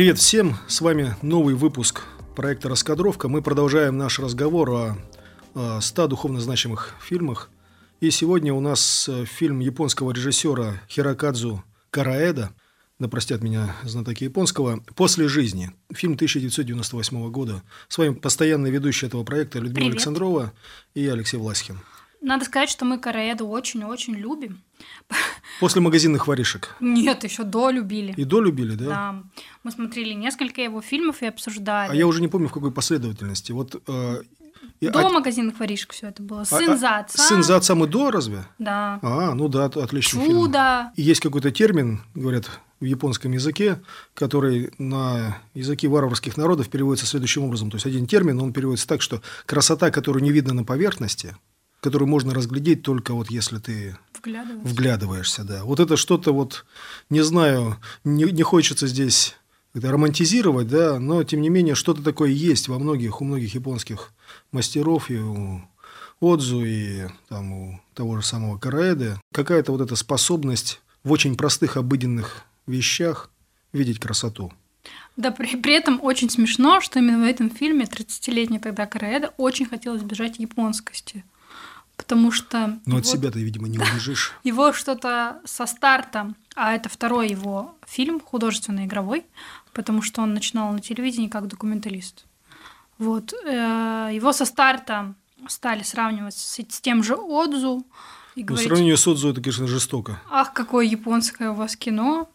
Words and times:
Привет 0.00 0.18
всем, 0.18 0.56
с 0.66 0.80
вами 0.80 1.14
новый 1.22 1.54
выпуск 1.54 2.02
проекта 2.36 2.68
«Раскадровка». 2.68 3.28
Мы 3.28 3.42
продолжаем 3.42 3.96
наш 3.96 4.18
разговор 4.18 4.70
о, 4.70 4.96
100 5.54 6.06
духовно 6.08 6.40
значимых 6.40 6.94
фильмах. 7.02 7.50
И 8.00 8.10
сегодня 8.10 8.54
у 8.54 8.60
нас 8.60 9.08
э, 9.08 9.26
фильм 9.26 9.60
японского 9.60 10.12
режиссера 10.12 10.80
Хирокадзу 10.88 11.62
Караэда, 11.90 12.50
да 12.98 13.08
простят 13.08 13.42
меня 13.42 13.76
знатоки 13.82 14.24
японского, 14.24 14.82
«После 14.94 15.28
жизни». 15.28 15.70
Фильм 15.92 16.14
1998 16.14 17.30
года. 17.30 17.62
С 17.88 17.98
вами 17.98 18.14
постоянный 18.14 18.70
ведущий 18.70 19.06
этого 19.06 19.22
проекта 19.24 19.58
Людмила 19.58 19.76
Привет. 19.76 19.92
Александрова 19.94 20.52
и 20.94 21.06
Алексей 21.06 21.36
Власихин. 21.36 21.80
Надо 22.22 22.44
сказать, 22.44 22.68
что 22.68 22.84
мы 22.84 22.98
Караэду 22.98 23.46
очень-очень 23.46 24.14
любим. 24.14 24.62
После 25.58 25.80
магазинных 25.80 26.26
воришек. 26.26 26.76
Нет, 26.80 27.24
еще 27.24 27.44
до 27.44 27.70
любили. 27.70 28.12
И 28.16 28.24
до 28.24 28.40
любили, 28.40 28.74
да? 28.74 28.84
Да. 28.84 29.22
Мы 29.62 29.70
смотрели 29.70 30.12
несколько 30.12 30.60
его 30.60 30.82
фильмов 30.82 31.22
и 31.22 31.26
обсуждали. 31.26 31.90
А 31.90 31.94
я 31.94 32.06
уже 32.06 32.20
не 32.20 32.28
помню, 32.28 32.48
в 32.48 32.52
какой 32.52 32.72
последовательности. 32.72 33.52
Вот, 33.52 33.82
э, 33.86 34.22
и- 34.80 34.88
До 34.88 35.06
а- 35.06 35.08
магазинных 35.10 35.58
воришек 35.58 35.92
все 35.92 36.08
это 36.08 36.22
было. 36.22 36.42
а- 36.42 36.44
Сын 36.44 36.70
а- 36.70 36.76
за 36.76 36.98
отца. 36.98 37.22
Сын 37.22 37.42
за 37.42 37.56
отца 37.56 37.74
мы 37.74 37.86
до 37.86 38.10
разве? 38.10 38.44
Да. 38.58 38.98
А, 39.02 39.34
ну 39.34 39.48
да, 39.48 39.68
фильм. 39.70 40.00
Чудо. 40.02 40.90
И 40.96 41.02
есть 41.02 41.20
какой-то 41.20 41.50
термин, 41.50 42.00
говорят, 42.14 42.50
в 42.80 42.84
японском 42.84 43.32
языке, 43.32 43.80
который 44.14 44.72
на 44.78 45.36
языке 45.54 45.86
варварских 45.88 46.36
народов 46.38 46.70
переводится 46.70 47.06
следующим 47.06 47.44
образом. 47.44 47.70
То 47.70 47.76
есть 47.76 47.86
один 47.86 48.06
термин, 48.06 48.40
он 48.40 48.52
переводится 48.54 48.88
так, 48.88 49.02
что 49.02 49.20
красота, 49.44 49.90
которую 49.90 50.22
не 50.22 50.32
видно 50.32 50.54
на 50.54 50.64
поверхности, 50.64 51.36
которую 51.82 52.08
можно 52.08 52.32
разглядеть 52.32 52.82
только 52.82 53.12
вот 53.12 53.30
если 53.30 53.58
ты 53.58 53.98
Вглядывайся. 54.18 54.66
вглядываешься, 54.68 55.44
да. 55.44 55.64
Вот 55.64 55.78
это 55.78 55.96
что-то 55.98 56.32
вот, 56.32 56.64
не 57.10 57.20
знаю, 57.20 57.76
не, 58.04 58.24
не 58.24 58.42
хочется 58.42 58.86
здесь 58.86 59.36
это 59.74 59.90
романтизировать, 59.90 60.68
да, 60.68 60.98
но 60.98 61.22
тем 61.24 61.40
не 61.40 61.48
менее 61.48 61.74
что-то 61.74 62.02
такое 62.02 62.30
есть 62.30 62.68
во 62.68 62.78
многих, 62.78 63.20
у 63.20 63.24
многих 63.24 63.54
японских 63.54 64.12
мастеров 64.52 65.10
и 65.10 65.18
у 65.18 65.62
Отзу 66.20 66.64
и 66.64 67.08
там 67.28 67.52
у 67.52 67.80
того 67.94 68.20
же 68.20 68.26
самого 68.26 68.58
Караэды. 68.58 69.18
Какая-то 69.32 69.72
вот 69.72 69.80
эта 69.80 69.96
способность 69.96 70.80
в 71.02 71.12
очень 71.12 71.36
простых 71.36 71.76
обыденных 71.76 72.44
вещах 72.66 73.30
видеть 73.72 73.98
красоту. 73.98 74.52
Да, 75.16 75.30
при, 75.30 75.56
при 75.56 75.74
этом 75.74 75.98
очень 76.02 76.30
смешно, 76.30 76.80
что 76.80 76.98
именно 76.98 77.24
в 77.24 77.28
этом 77.28 77.50
фильме 77.50 77.84
30-летний 77.84 78.58
тогда 78.58 78.86
Караэда 78.86 79.32
очень 79.36 79.66
хотел 79.66 79.96
избежать 79.96 80.38
японскости. 80.38 81.24
Потому 81.96 82.32
что 82.32 82.80
Но 82.86 82.96
от 82.96 83.06
себя 83.06 83.30
ты, 83.30 83.42
видимо, 83.42 83.68
не 83.68 83.78
убежишь. 83.78 84.32
его 84.44 84.72
что-то 84.72 85.40
со 85.44 85.66
старта, 85.66 86.34
а 86.54 86.72
это 86.72 86.88
второй 86.88 87.28
его 87.28 87.74
фильм, 87.86 88.20
художественно-игровой, 88.20 89.24
потому 89.72 90.02
что 90.02 90.22
он 90.22 90.34
начинал 90.34 90.72
на 90.72 90.80
телевидении 90.80 91.28
как 91.28 91.46
документалист. 91.46 92.24
Вот. 92.98 93.32
э, 93.32 94.10
Его 94.12 94.32
со 94.32 94.44
старта 94.44 95.14
стали 95.48 95.82
сравнивать 95.82 96.34
с, 96.34 96.58
с 96.58 96.80
тем 96.80 97.02
же 97.02 97.14
Отзу 97.14 97.86
и 98.34 98.40
Но 98.40 98.46
говорить, 98.46 98.66
сравнении 98.66 98.94
с 98.94 99.06
Отзу 99.08 99.30
это, 99.30 99.40
конечно, 99.40 99.66
жестоко. 99.66 100.20
ах, 100.30 100.52
какое 100.52 100.84
японское 100.84 101.50
у 101.50 101.54
вас 101.54 101.76
кино. 101.76 102.28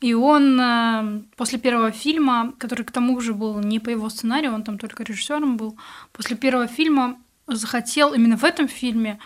И 0.00 0.14
он 0.14 0.60
э, 0.60 1.22
после 1.36 1.58
первого 1.58 1.90
фильма, 1.90 2.52
который 2.58 2.84
к 2.84 2.90
тому 2.90 3.20
же 3.20 3.34
был 3.34 3.58
не 3.60 3.80
по 3.80 3.90
его 3.90 4.08
сценарию, 4.08 4.54
он 4.54 4.62
там 4.62 4.78
только 4.78 5.02
режиссером 5.02 5.56
был, 5.56 5.76
после 6.12 6.36
первого 6.36 6.66
фильма 6.66 7.16
захотел 7.46 8.12
именно 8.14 8.36
в 8.36 8.44
этом 8.44 8.68
фильме 8.68 9.18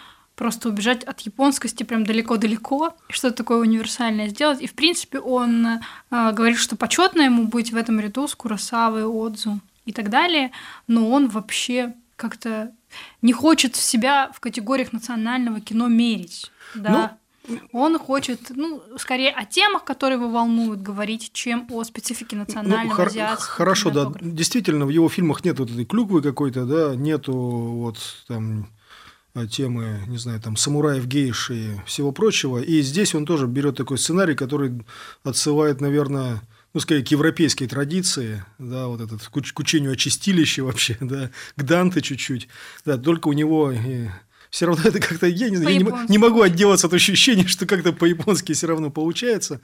просто 0.43 0.71
убежать 0.71 1.05
от 1.05 1.21
японскости 1.21 1.85
прям 1.85 2.03
далеко-далеко, 2.03 2.97
что-то 3.09 3.37
такое 3.37 3.59
универсальное 3.59 4.27
сделать. 4.27 4.61
И, 4.61 4.67
в 4.67 4.75
принципе, 4.75 5.21
он 5.21 5.65
э, 5.65 5.79
говорит, 6.11 6.59
что 6.59 6.75
почетно 6.75 7.23
ему 7.23 7.45
быть 7.47 7.71
в 7.71 7.77
этом 7.77 8.01
ряду 8.01 8.27
с 8.27 8.35
Куросавой, 8.35 9.05
Отзу 9.05 9.61
и 9.85 9.93
так 9.93 10.11
далее, 10.11 10.51
но 10.89 11.09
он 11.11 11.29
вообще 11.29 11.95
как-то 12.17 12.73
не 13.23 13.33
хочет 13.33 13.77
себя 13.77 14.33
в 14.35 14.41
категориях 14.41 14.93
национального 14.93 15.61
кино 15.61 15.87
мерить. 15.87 16.51
Да. 16.75 17.17
Он 17.71 17.97
хочет, 18.01 18.51
ну, 18.51 18.83
скорее 18.99 19.31
о 19.31 19.45
темах, 19.45 19.85
которые 19.85 20.19
его 20.19 20.29
волнуют, 20.29 20.83
говорить, 20.83 21.31
чем 21.33 21.69
о 21.71 21.85
специфике 21.85 22.35
национального 22.35 22.89
Ну, 22.89 22.95
хор- 22.97 23.37
Хорошо, 23.37 23.91
да. 23.91 24.13
Действительно, 24.21 24.87
в 24.87 24.91
его 24.91 25.09
фильмах 25.09 25.45
нет 25.45 25.61
вот 25.61 25.71
этой 25.71 25.85
клюквы 25.85 26.21
какой-то, 26.21 26.65
да, 26.65 26.97
нету 26.97 27.33
вот 27.33 27.99
там 28.27 28.67
темы, 29.51 30.01
не 30.07 30.19
знаю, 30.19 30.41
там 30.41 30.57
самураев, 30.57 31.07
гейш 31.07 31.51
и 31.51 31.71
всего 31.87 32.13
прочего. 32.13 32.59
И 32.59 32.83
здесь 32.83 33.15
он 33.15 33.25
тоже 33.25 33.47
берет 33.47 33.77
такой 33.77 33.99
сценарий, 33.99 34.35
который 34.35 34.85
отсылает, 35.25 35.81
наверное, 35.81 36.43
ну, 36.75 36.81
скорее, 36.81 37.05
к 37.05 37.09
европейской 37.09 37.67
традиции, 37.67 38.45
да, 38.59 38.87
вот 38.87 39.01
этот, 39.01 39.23
к, 39.23 39.37
уч- 39.37 39.53
к 39.53 39.59
учению 39.59 39.93
о 39.93 39.97
чистилище 39.97 40.63
вообще, 40.63 40.97
да, 41.01 41.31
к 41.57 41.63
Данте 41.63 42.01
чуть-чуть, 42.01 42.49
да, 42.85 42.97
только 42.97 43.29
у 43.29 43.33
него 43.33 43.73
все 44.51 44.67
равно 44.67 44.83
это 44.89 45.01
как-то, 45.01 45.27
я 45.27 45.51
не, 45.51 45.57
знаю, 45.57 45.75
я 45.75 45.83
не, 45.83 46.09
не 46.09 46.19
могу 46.19 46.43
отделаться 46.43 46.87
от 46.87 46.95
ощущения, 46.95 47.47
что 47.47 47.67
как-то 47.67 47.93
по-японски 47.93 48.53
все 48.53 48.67
равно 48.67 48.91
получается 48.91 49.61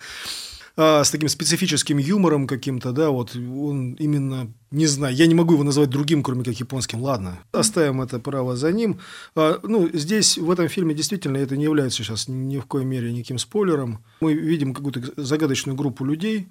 а, 0.81 1.03
с 1.03 1.11
таким 1.11 1.28
специфическим 1.28 1.99
юмором 1.99 2.47
каким-то, 2.47 2.93
да, 2.93 3.11
вот 3.11 3.34
он 3.34 3.94
именно, 3.94 4.53
не 4.71 4.87
знаю, 4.87 5.12
я 5.12 5.27
не 5.27 5.34
могу 5.34 5.55
его 5.55 5.65
назвать 5.65 5.91
другим, 5.91 6.22
кроме 6.22 6.44
как 6.44 6.55
японским, 6.55 7.03
ладно, 7.03 7.41
оставим 7.50 8.00
это 8.00 8.21
право 8.21 8.55
за 8.55 8.71
ним. 8.71 9.00
А, 9.34 9.59
ну, 9.65 9.91
здесь, 9.93 10.38
в 10.38 10.49
этом 10.49 10.69
фильме, 10.69 10.94
действительно, 10.94 11.37
это 11.38 11.56
не 11.56 11.65
является 11.65 12.05
сейчас 12.05 12.28
ни 12.28 12.59
в 12.59 12.67
коей 12.67 12.84
мере 12.84 13.12
никаким 13.12 13.38
спойлером. 13.38 14.05
Мы 14.21 14.34
видим 14.34 14.72
какую-то 14.72 15.03
загадочную 15.17 15.77
группу 15.77 16.05
людей, 16.05 16.47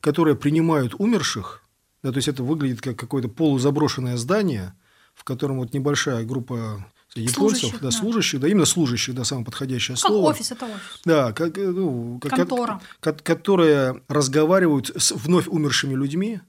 которые 0.00 0.36
принимают 0.36 0.94
умерших, 0.96 1.64
да, 2.04 2.12
то 2.12 2.18
есть 2.18 2.28
это 2.28 2.44
выглядит 2.44 2.80
как 2.80 2.96
какое-то 2.96 3.28
полузаброшенное 3.28 4.16
здание, 4.16 4.74
в 5.12 5.24
котором 5.24 5.58
вот 5.58 5.74
небольшая 5.74 6.24
группа 6.24 6.86
японцев, 7.14 7.34
Служащих, 7.60 7.72
да, 7.72 7.78
да. 7.78 7.90
служащих, 7.90 8.40
да, 8.40 8.48
именно 8.48 8.64
служащих, 8.64 9.14
да, 9.14 9.24
самое 9.24 9.44
подходящее 9.44 9.96
Как 9.96 10.06
слово. 10.06 10.30
офис, 10.30 10.50
это 10.52 10.64
офис. 10.66 11.00
Да, 11.04 11.32
как, 11.32 11.56
ну, 11.56 12.18
как- 12.20 12.32
Контора. 12.36 12.80
ко- 13.00 13.12
которые 13.12 14.02
разговаривают 14.08 14.90
с 14.96 15.12
вновь 15.12 15.46
умершими 15.48 15.94
людьми. 15.94 16.40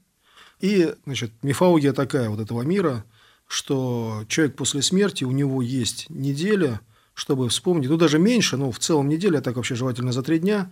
И, 0.60 0.94
значит, 1.04 1.32
мифология 1.42 1.92
такая 1.92 2.30
вот 2.30 2.40
этого 2.40 2.62
мира, 2.62 3.04
что 3.46 4.24
человек 4.28 4.56
после 4.56 4.80
смерти, 4.82 5.24
у 5.24 5.30
него 5.32 5.60
есть 5.62 6.06
неделя, 6.08 6.80
чтобы 7.12 7.48
вспомнить, 7.48 7.88
ну, 7.90 7.96
даже 7.96 8.18
меньше, 8.18 8.56
но 8.56 8.72
в 8.72 8.78
целом 8.78 9.08
неделя, 9.08 9.38
а 9.38 9.42
так 9.42 9.56
вообще 9.56 9.74
желательно 9.74 10.12
за 10.12 10.22
три 10.22 10.38
дня, 10.38 10.70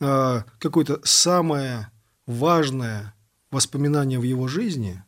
а, 0.00 0.44
какое-то 0.58 1.00
самое 1.04 1.90
важное 2.26 3.14
воспоминание 3.50 4.18
в 4.18 4.24
его 4.24 4.48
жизни 4.48 5.02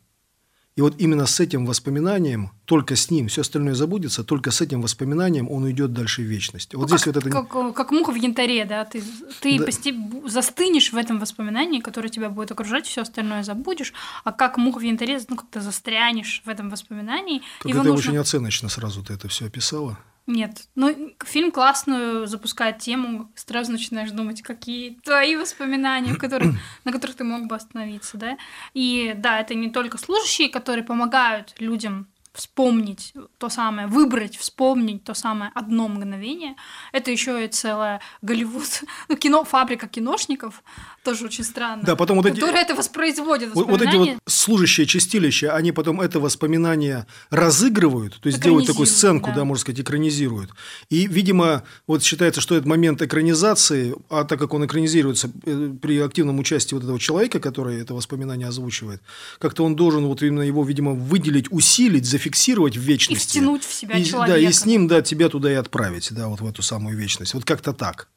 и 0.77 0.81
вот 0.81 0.95
именно 0.99 1.25
с 1.25 1.39
этим 1.39 1.65
воспоминанием, 1.65 2.51
только 2.65 2.95
с 2.95 3.11
ним, 3.11 3.27
все 3.27 3.41
остальное 3.41 3.73
забудется, 3.75 4.23
только 4.23 4.51
с 4.51 4.61
этим 4.61 4.81
воспоминанием 4.81 5.49
он 5.51 5.63
уйдет 5.63 5.91
дальше 5.93 6.21
в 6.21 6.25
вечность. 6.25 6.73
Вот 6.73 6.83
Ну, 6.83 6.87
здесь 6.97 7.03
как, 7.03 7.15
вот 7.15 7.25
это... 7.25 7.29
как, 7.29 7.73
как 7.75 7.91
муха 7.91 8.11
в 8.11 8.15
янтаре, 8.15 8.63
да, 8.65 8.85
ты, 8.85 9.03
ты 9.41 9.57
Да. 9.59 9.65
посте- 9.65 10.29
застынешь 10.29 10.93
в 10.93 10.97
этом 10.97 11.19
воспоминании, 11.19 11.81
которое 11.81 12.07
тебя 12.09 12.29
будет 12.29 12.51
окружать, 12.51 12.85
все 12.87 13.01
остальное 13.01 13.43
забудешь, 13.43 13.91
а 14.23 14.31
как 14.31 14.57
муха 14.57 14.79
в 14.79 14.83
янтаре, 14.83 15.19
ну, 15.27 15.35
как-то 15.35 15.59
застрянешь 15.61 16.41
в 16.45 16.49
этом 16.49 16.69
воспоминании. 16.69 17.41
Как 17.59 17.71
это 17.71 17.83
нужно- 17.83 17.93
очень 18.11 18.17
оценочно 18.17 18.69
сразу 18.69 19.03
ты 19.03 19.13
это 19.13 19.27
все 19.27 19.47
описала. 19.47 19.97
Нет. 20.27 20.67
Ну, 20.75 21.13
фильм 21.25 21.51
классную 21.51 22.27
запускает 22.27 22.77
тему, 22.77 23.31
сразу 23.35 23.71
начинаешь 23.71 24.11
думать, 24.11 24.41
какие 24.41 24.99
твои 25.03 25.35
воспоминания, 25.35 26.15
которых, 26.15 26.53
на 26.85 26.91
которых 26.91 27.15
ты 27.15 27.23
мог 27.23 27.47
бы 27.47 27.55
остановиться, 27.55 28.17
да. 28.17 28.37
И 28.73 29.13
да, 29.17 29.39
это 29.39 29.55
не 29.55 29.69
только 29.69 29.97
служащие, 29.97 30.49
которые 30.49 30.85
помогают 30.85 31.55
людям 31.59 32.07
вспомнить 32.33 33.13
то 33.37 33.49
самое, 33.49 33.87
выбрать, 33.87 34.37
вспомнить 34.37 35.03
то 35.03 35.13
самое 35.13 35.51
одно 35.53 35.87
мгновение. 35.87 36.55
Это 36.93 37.11
еще 37.11 37.43
и 37.43 37.47
целая 37.47 37.99
Голливуд, 38.21 38.83
ну, 39.09 39.17
кино, 39.17 39.43
фабрика 39.43 39.87
киношников, 39.87 40.63
тоже 41.03 41.25
очень 41.25 41.43
странно. 41.43 41.83
Да, 41.83 41.95
потом 41.95 42.17
вот 42.17 42.25
эти- 42.25 42.35
которые 42.35 42.61
это 42.61 42.75
воспроизводят, 42.75 43.53
Вот, 43.53 43.67
вот 43.67 43.81
эти 43.81 43.95
вот 43.95 44.09
служащие 44.27 44.87
чистилища, 44.87 45.53
они 45.53 45.71
потом 45.71 45.99
это 45.99 46.19
воспоминание 46.19 47.05
разыгрывают, 47.29 48.19
то 48.21 48.27
есть 48.27 48.41
делают 48.41 48.67
такую 48.67 48.85
сценку, 48.85 49.29
да. 49.29 49.37
да. 49.37 49.45
можно 49.45 49.61
сказать, 49.61 49.81
экранизируют. 49.81 50.51
И, 50.89 51.07
видимо, 51.07 51.63
вот 51.87 52.03
считается, 52.03 52.39
что 52.39 52.55
этот 52.55 52.67
момент 52.67 53.01
экранизации, 53.01 53.93
а 54.09 54.23
так 54.23 54.39
как 54.39 54.53
он 54.53 54.65
экранизируется 54.65 55.29
э, 55.45 55.73
при 55.81 55.99
активном 55.99 56.39
участии 56.39 56.75
вот 56.75 56.83
этого 56.83 56.99
человека, 56.99 57.39
который 57.39 57.81
это 57.81 57.93
воспоминание 57.93 58.47
озвучивает, 58.47 59.01
как-то 59.39 59.65
он 59.65 59.75
должен 59.75 60.05
вот 60.05 60.21
именно 60.21 60.41
его, 60.41 60.63
видимо, 60.63 60.93
выделить, 60.93 61.51
усилить, 61.51 62.05
зафиксировать 62.21 62.77
в 62.77 62.81
И 62.81 62.85
вечности. 62.85 63.29
втянуть 63.29 63.63
в 63.63 63.73
себя 63.73 63.97
и, 63.97 64.05
человека. 64.05 64.39
Да, 64.39 64.47
и 64.47 64.51
с 64.51 64.65
ним, 64.65 64.87
да, 64.87 65.01
тебя 65.01 65.29
туда 65.29 65.51
и 65.51 65.55
отправить, 65.55 66.09
да, 66.11 66.27
вот 66.27 66.41
в 66.41 66.47
эту 66.47 66.61
самую 66.61 66.95
вечность. 66.97 67.33
Вот 67.33 67.45
как-то 67.45 67.73
так. 67.73 68.07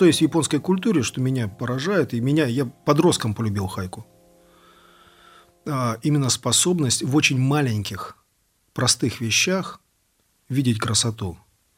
Что 0.00 0.06
есть 0.06 0.20
в 0.20 0.22
японской 0.22 0.60
культуре, 0.60 1.02
что 1.02 1.20
меня 1.20 1.46
поражает, 1.46 2.14
и 2.14 2.20
меня, 2.20 2.46
я 2.46 2.64
подростком 2.64 3.34
полюбил 3.34 3.66
хайку. 3.66 4.06
А, 5.66 5.98
именно 6.02 6.30
способность 6.30 7.02
в 7.02 7.14
очень 7.14 7.38
маленьких, 7.38 8.16
простых 8.72 9.20
вещах 9.20 9.82
видеть 10.48 10.78
красоту. 10.78 11.36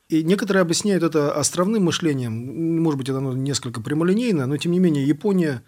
И 0.08 0.22
некоторые 0.22 0.60
объясняют 0.60 1.02
это 1.02 1.32
островным 1.32 1.86
мышлением. 1.86 2.80
Может 2.80 2.96
быть, 2.96 3.10
оно 3.10 3.32
несколько 3.32 3.80
прямолинейно, 3.80 4.46
но 4.46 4.56
тем 4.56 4.70
не 4.70 4.78
менее 4.78 5.04
Япония 5.04 5.64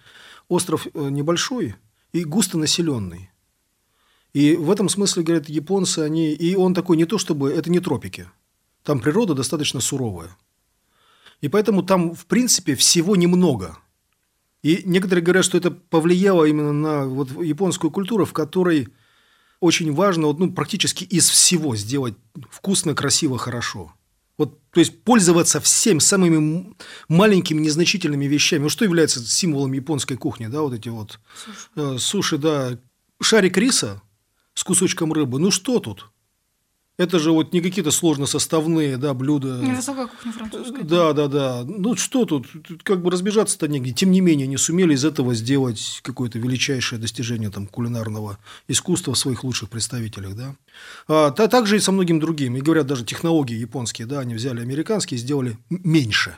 остров 0.46 0.86
э, 0.86 1.08
небольшой 1.08 1.74
и 2.12 2.22
густонаселенный. 2.22 3.32
И 4.32 4.54
в 4.54 4.70
этом 4.70 4.88
смысле, 4.88 5.24
говорят, 5.24 5.48
японцы, 5.48 5.98
они... 5.98 6.32
И 6.32 6.54
он 6.54 6.72
такой 6.72 6.96
не 6.98 7.04
то 7.04 7.18
чтобы... 7.18 7.50
Это 7.50 7.68
не 7.68 7.80
тропики. 7.80 8.28
Там 8.84 9.00
природа 9.00 9.34
достаточно 9.34 9.80
суровая. 9.80 10.36
И 11.40 11.48
поэтому 11.48 11.82
там, 11.82 12.14
в 12.14 12.26
принципе, 12.26 12.75
всего 12.75 13.16
немного. 13.16 13.78
И 14.62 14.82
некоторые 14.84 15.22
говорят, 15.22 15.44
что 15.44 15.58
это 15.58 15.70
повлияло 15.70 16.44
именно 16.44 16.72
на 16.72 17.06
вот 17.06 17.31
японскую 17.42 17.90
культуру, 17.90 18.25
в 18.25 18.32
которой 18.32 18.88
очень 19.60 19.92
важно 19.92 20.26
вот, 20.28 20.38
ну, 20.38 20.52
практически 20.52 21.04
из 21.04 21.28
всего 21.28 21.76
сделать 21.76 22.14
вкусно, 22.50 22.94
красиво, 22.94 23.38
хорошо. 23.38 23.92
Вот, 24.36 24.58
то 24.70 24.81
есть 24.81 25.02
пользоваться 25.04 25.60
всем 25.60 26.00
самыми 26.00 26.75
маленькими 27.08 27.60
незначительными 27.60 28.25
вещами. 28.25 28.64
Вот 28.64 28.72
что 28.72 28.84
является 28.84 29.25
символом 29.25 29.72
японской 29.72 30.16
кухни, 30.16 30.46
да, 30.46 30.62
вот 30.62 30.72
эти 30.75 30.88
вот 30.88 31.20
э, 31.76 31.96
суши, 31.98 32.36
да, 32.38 32.78
шарик 33.22 33.56
риса 33.56 34.02
с 34.54 34.64
кусочком 34.64 35.12
рыбы. 35.12 35.38
Ну 35.38 35.50
что 35.50 35.78
тут? 35.78 36.10
Это 36.96 37.19
же 37.19 37.32
вот 37.32 37.52
не 37.52 37.61
какие-то 37.61 37.91
сложносоставные, 37.91 38.96
да, 38.99 39.14
блюда. 39.14 39.58
Невысокая 39.61 40.06
кухня 40.06 40.31
французская. 40.31 40.85
Да, 40.85 41.12
да, 41.12 41.26
да. 41.26 41.64
Ну 41.67 41.96
что 41.96 42.25
тут? 42.25 42.46
Тут 42.62 42.85
как 42.85 43.02
бы 43.02 43.11
разбежаться-то 43.11 43.67
негде. 43.67 43.93
Тем 43.93 44.12
не 44.12 44.20
менее, 44.20 44.46
не 44.46 44.56
сумели 44.56 44.94
из 44.94 45.05
этого 45.05 45.35
сделать 45.35 46.00
какое-то 46.05 46.38
величайшее 46.38 47.00
достижение 47.00 47.50
там, 47.50 47.67
кулинарного 47.67 48.38
искусства 48.69 49.14
в 49.14 49.19
своих 49.19 49.43
лучших 49.43 49.70
представителях. 49.70 50.37
Да? 50.37 50.55
А, 51.08 51.31
та, 51.32 51.49
так 51.49 51.67
же 51.67 51.76
и 51.76 51.81
со 51.81 51.91
многим 51.91 52.20
другим. 52.20 52.56
И 52.56 52.61
говорят, 52.61 52.87
даже 52.87 53.05
технологии 53.05 53.56
японские, 53.56 54.06
да, 54.06 54.20
они 54.20 54.35
взяли 54.35 54.61
американские 54.61 55.19
и 55.19 55.20
сделали 55.20 55.58
меньше. 55.70 56.37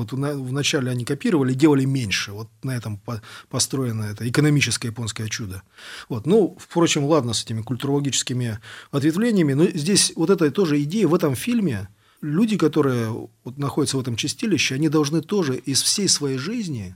Вот 0.00 0.12
на- 0.12 0.34
вначале 0.34 0.90
они 0.90 1.04
копировали, 1.04 1.52
делали 1.52 1.84
меньше. 1.84 2.32
Вот 2.32 2.48
на 2.62 2.70
этом 2.76 2.96
по- 2.98 3.20
построено 3.48 4.04
это 4.04 4.28
экономическое 4.28 4.88
японское 4.88 5.28
чудо. 5.28 5.62
Вот. 6.08 6.26
Ну, 6.26 6.56
впрочем, 6.58 7.04
ладно 7.04 7.34
с 7.34 7.44
этими 7.44 7.62
культурологическими 7.62 8.58
ответвлениями, 8.90 9.52
но 9.52 9.66
здесь 9.66 10.12
вот 10.16 10.30
эта 10.30 10.50
тоже 10.50 10.82
идея 10.82 11.06
в 11.06 11.14
этом 11.14 11.34
фильме. 11.34 11.88
Люди, 12.22 12.56
которые 12.58 13.28
вот 13.44 13.58
находятся 13.58 13.96
в 13.96 14.00
этом 14.00 14.16
чистилище, 14.16 14.74
они 14.74 14.88
должны 14.88 15.22
тоже 15.22 15.56
из 15.56 15.82
всей 15.82 16.08
своей 16.08 16.38
жизни 16.38 16.94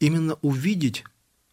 именно 0.00 0.36
увидеть 0.42 1.04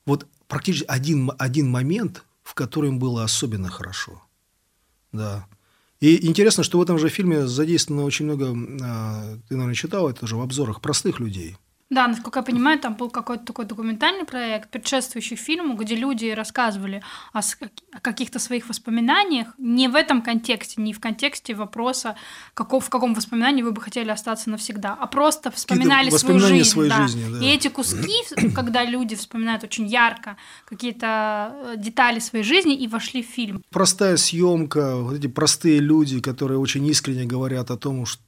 вот 0.05 0.27
практически 0.47 0.85
один, 0.87 1.31
один 1.37 1.69
момент, 1.69 2.23
в 2.43 2.53
котором 2.53 2.99
было 2.99 3.23
особенно 3.23 3.69
хорошо. 3.69 4.21
Да. 5.11 5.47
И 6.01 6.27
интересно, 6.27 6.63
что 6.63 6.77
в 6.77 6.81
этом 6.81 6.99
же 6.99 7.09
фильме 7.09 7.47
задействовано 7.47 8.05
очень 8.05 8.25
много, 8.25 8.55
а, 8.83 9.37
ты, 9.47 9.55
наверное, 9.55 9.75
читал 9.75 10.09
это 10.09 10.27
же 10.27 10.35
в 10.35 10.41
обзорах, 10.41 10.81
простых 10.81 11.19
людей. 11.19 11.57
Да, 11.91 12.07
насколько 12.07 12.39
я 12.39 12.43
понимаю, 12.43 12.79
там 12.79 12.95
был 12.95 13.11
какой-то 13.11 13.45
такой 13.45 13.65
документальный 13.65 14.25
проект, 14.25 14.71
предшествующий 14.71 15.35
фильму, 15.35 15.75
где 15.75 15.95
люди 15.95 16.31
рассказывали 16.31 17.03
о, 17.31 17.41
о 17.41 17.99
каких-то 18.01 18.39
своих 18.39 18.67
воспоминаниях, 18.67 19.49
не 19.59 19.87
в 19.87 19.95
этом 19.95 20.23
контексте, 20.23 20.81
не 20.81 20.93
в 20.93 20.99
контексте 20.99 21.53
вопроса, 21.53 22.15
каков, 22.55 22.87
в 22.87 22.89
каком 22.89 23.13
воспоминании 23.13 23.61
вы 23.61 23.71
бы 23.71 23.81
хотели 23.81 24.09
остаться 24.09 24.49
навсегда, 24.49 24.97
а 24.99 25.05
просто 25.05 25.51
вспоминали 25.51 26.09
свою 26.09 26.39
жизнь. 26.39 26.67
своей 26.67 26.89
да. 26.89 27.03
жизни, 27.03 27.23
да. 27.31 27.45
И 27.45 27.49
эти 27.49 27.67
куски, 27.67 28.15
когда 28.55 28.83
люди 28.83 29.15
вспоминают 29.15 29.63
очень 29.63 29.85
ярко 29.85 30.37
какие-то 30.65 31.53
э, 31.53 31.73
детали 31.77 32.17
своей 32.17 32.43
жизни 32.43 32.75
и 32.75 32.87
вошли 32.87 33.21
в 33.21 33.27
фильм. 33.27 33.63
Простая 33.69 34.17
съемка, 34.17 34.95
вот 34.95 35.13
эти 35.17 35.27
простые 35.27 35.81
люди, 35.81 36.19
которые 36.19 36.57
очень 36.57 36.83
искренне 36.87 37.25
говорят 37.25 37.69
о 37.69 37.77
том, 37.77 38.07
что, 38.07 38.23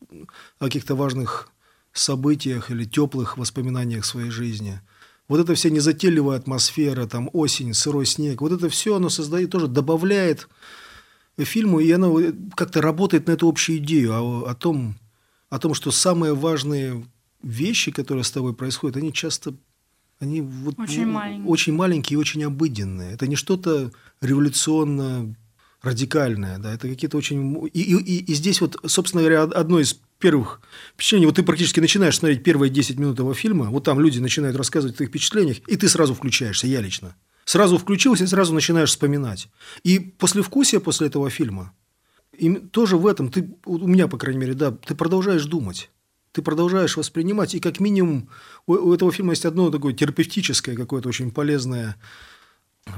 о 0.60 0.66
каких-то 0.66 0.94
важных 0.94 1.50
событиях 2.00 2.72
или 2.72 2.86
теплых 2.86 3.38
воспоминаниях 3.38 4.06
своей 4.06 4.30
жизни. 4.30 4.82
Вот 5.28 5.40
эта 5.40 5.56
вся 5.56 5.70
незатейливая 5.70 6.38
атмосфера, 6.38 7.06
там 7.06 7.30
осень, 7.34 7.74
сырой 7.74 8.06
снег, 8.06 8.42
вот 8.42 8.52
это 8.52 8.70
все 8.70 8.96
оно 8.96 9.10
создает, 9.10 9.52
тоже 9.52 9.68
добавляет 9.68 10.48
фильму, 11.38 11.80
и 11.80 11.92
оно 11.92 12.20
как-то 12.56 12.82
работает 12.82 13.28
на 13.28 13.32
эту 13.32 13.48
общую 13.48 13.80
идею 13.80 14.14
о, 14.14 14.50
о 14.50 14.56
том, 14.56 14.96
о 15.50 15.60
том, 15.60 15.74
что 15.74 15.92
самые 15.92 16.34
важные 16.34 17.06
вещи, 17.44 17.92
которые 17.92 18.24
с 18.24 18.32
тобой 18.32 18.54
происходят, 18.54 18.98
они 18.98 19.14
часто 19.14 19.54
они 20.20 20.42
вот 20.42 20.80
Очень 20.80 21.06
маленькие. 21.06 21.48
очень 21.48 21.74
маленькие 21.74 22.18
и 22.18 22.20
очень 22.20 22.44
обыденные. 22.44 23.14
Это 23.14 23.28
не 23.28 23.36
что-то 23.36 23.92
революционно 24.20 25.36
радикальное, 25.82 26.58
да, 26.58 26.74
это 26.74 26.88
какие-то 26.90 27.18
очень... 27.18 27.70
И, 27.74 27.82
и- 27.82 27.96
и- 27.98 28.24
и 28.32 28.34
здесь 28.34 28.62
вот, 28.62 28.78
собственно 28.86 29.22
говоря, 29.22 29.44
од- 29.44 29.54
одно 29.54 29.80
из 29.80 30.00
первых 30.20 30.62
впечатлений, 30.94 31.26
вот 31.28 31.36
ты 31.36 31.44
практически 31.44 31.80
начинаешь 31.80 32.18
смотреть 32.18 32.44
первые 32.44 32.70
10 32.72 32.98
минут 32.98 33.16
этого 33.16 33.34
фильма, 33.36 33.66
вот 33.70 33.84
там 33.84 34.00
люди 34.00 34.20
начинают 34.20 34.58
рассказывать 34.58 34.96
о 34.96 34.98
своих 34.98 35.10
впечатлениях, 35.12 35.58
и 35.68 35.78
ты 35.78 35.88
сразу 35.88 36.14
включаешься, 36.16 36.68
я 36.68 36.82
лично. 36.82 37.16
Сразу 37.46 37.78
включился 37.78 38.24
и 38.24 38.28
сразу 38.28 38.54
начинаешь 38.54 38.90
вспоминать. 38.90 39.48
И 39.84 40.00
послевкусие 40.00 40.82
после 40.82 41.08
этого 41.08 41.30
фильма, 41.30 41.72
им 42.38 42.68
тоже 42.70 42.98
в 42.98 43.06
этом, 43.08 43.30
ты, 43.32 43.56
вот 43.66 43.82
у 43.84 43.88
меня, 43.88 44.08
по 44.08 44.18
крайней 44.18 44.40
мере, 44.42 44.54
да, 44.54 44.72
ты 44.72 44.96
продолжаешь 44.96 45.46
думать. 45.46 45.90
Ты 46.34 46.42
продолжаешь 46.42 46.98
воспринимать, 46.98 47.56
и 47.56 47.60
как 47.60 47.80
минимум 47.80 48.30
у, 48.68 48.74
у 48.74 48.94
этого 48.94 49.12
фильма 49.12 49.32
есть 49.32 49.46
одно 49.46 49.70
такое 49.72 49.94
терапевтическое, 49.94 50.76
какое-то 50.76 51.08
очень 51.10 51.32
полезное 51.32 51.96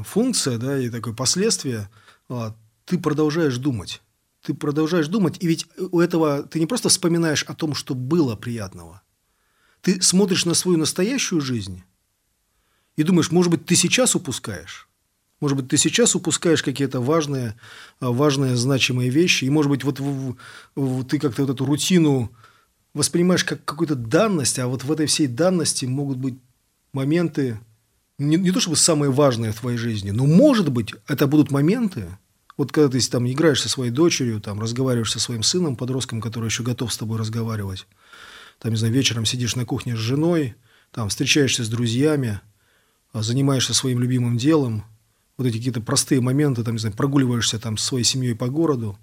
функция, 0.03 0.57
да, 0.57 0.77
и 0.79 0.89
такое 0.89 1.13
последствие, 1.13 1.89
а, 2.27 2.55
ты 2.89 2.97
продолжаешь 2.97 3.57
думать. 3.57 4.01
Ты 4.41 4.55
продолжаешь 4.55 5.07
думать, 5.07 5.37
и 5.39 5.47
ведь 5.47 5.67
у 5.77 5.99
этого 5.99 6.41
ты 6.43 6.59
не 6.59 6.65
просто 6.65 6.89
вспоминаешь 6.89 7.43
о 7.43 7.53
том, 7.53 7.75
что 7.75 7.93
было 7.93 8.35
приятного. 8.35 9.03
Ты 9.81 10.01
смотришь 10.01 10.45
на 10.45 10.55
свою 10.55 10.77
настоящую 10.77 11.39
жизнь 11.39 11.83
и 12.95 13.03
думаешь, 13.03 13.31
может 13.31 13.51
быть, 13.51 13.65
ты 13.65 13.75
сейчас 13.75 14.15
упускаешь. 14.15 14.87
Может 15.39 15.55
быть, 15.57 15.67
ты 15.67 15.77
сейчас 15.77 16.15
упускаешь 16.15 16.63
какие-то 16.63 16.99
важные, 16.99 17.55
а, 17.99 18.11
важные, 18.11 18.55
значимые 18.55 19.09
вещи. 19.09 19.45
И, 19.45 19.49
может 19.49 19.69
быть, 19.69 19.83
вот 19.83 19.99
в- 19.99 20.35
в- 20.75 21.03
ты 21.05 21.19
как-то 21.19 21.43
вот 21.43 21.51
эту 21.51 21.65
рутину 21.65 22.31
воспринимаешь 22.93 23.45
как 23.45 23.63
какую-то 23.63 23.95
данность, 23.95 24.57
а 24.57 24.67
вот 24.67 24.83
в 24.83 24.91
этой 24.91 25.05
всей 25.05 25.27
данности 25.27 25.85
могут 25.85 26.17
быть 26.17 26.39
моменты, 26.91 27.59
не, 28.17 28.35
не 28.35 28.51
то 28.51 28.59
чтобы 28.59 28.77
самые 28.77 29.11
важные 29.11 29.51
в 29.51 29.59
твоей 29.59 29.77
жизни, 29.77 30.09
но, 30.09 30.25
может 30.25 30.69
быть, 30.71 30.95
это 31.07 31.27
будут 31.27 31.51
моменты, 31.51 32.17
вот 32.59 32.73
когда 32.73 32.89
ты 32.89 32.99
там 33.09 33.25
играешь 33.25 33.61
со 33.61 33.69
своей 33.69 33.89
дочерью, 33.89 34.41
там 34.41 34.59
разговариваешь 34.59 35.13
со 35.13 35.19
своим 35.21 35.43
сыном, 35.43 35.77
подростком, 35.77 36.19
который 36.19 36.47
еще 36.47 36.61
готов 36.61 36.91
с 36.91 36.97
тобой 36.97 37.17
разговаривать, 37.17 37.87
там, 38.59 38.71
не 38.71 38.77
знаю, 38.77 38.93
вечером 38.93 39.23
сидишь 39.23 39.55
на 39.55 39.63
кухне 39.63 39.95
с 39.95 39.99
женой, 39.99 40.55
там, 40.91 41.07
встречаешься 41.07 41.63
с 41.63 41.69
друзьями, 41.69 42.41
а, 43.13 43.21
занимаешься 43.21 43.73
своим 43.73 44.01
любимым 44.01 44.35
делом, 44.35 44.83
вот 45.37 45.47
эти 45.47 45.55
какие-то 45.55 45.79
простые 45.79 46.19
моменты, 46.19 46.65
там, 46.65 46.73
не 46.73 46.81
знаю, 46.81 46.93
прогуливаешься 46.97 47.59
там 47.59 47.77
с 47.77 47.85
своей 47.85 48.03
семьей 48.03 48.35
по 48.35 48.49
городу, 48.49 48.99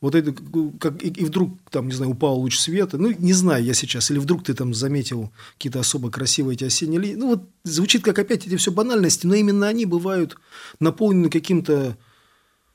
вот 0.00 0.14
это 0.14 0.32
как 0.78 1.02
и, 1.02 1.08
и 1.08 1.24
вдруг 1.24 1.58
там, 1.70 1.88
не 1.88 1.92
знаю, 1.92 2.12
упал 2.12 2.38
луч 2.38 2.56
света, 2.56 2.98
ну, 2.98 3.12
не 3.18 3.32
знаю 3.32 3.64
я 3.64 3.74
сейчас, 3.74 4.12
или 4.12 4.18
вдруг 4.18 4.44
ты 4.44 4.54
там 4.54 4.74
заметил 4.74 5.32
какие-то 5.54 5.80
особо 5.80 6.12
красивые 6.12 6.54
эти 6.54 6.62
осенние 6.62 7.00
линии, 7.00 7.16
ну, 7.16 7.30
вот 7.30 7.50
звучит 7.64 8.04
как 8.04 8.20
опять 8.20 8.46
эти 8.46 8.56
все 8.56 8.70
банальности, 8.70 9.26
но 9.26 9.34
именно 9.34 9.66
они 9.66 9.86
бывают 9.86 10.36
наполнены 10.78 11.30
каким-то 11.30 11.96